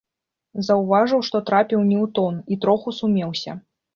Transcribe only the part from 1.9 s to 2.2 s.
не ў